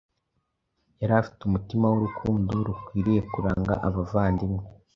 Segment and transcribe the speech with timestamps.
[0.99, 4.63] Yari afite umutima w’urukundo rukwiriye kuranga abavandimwe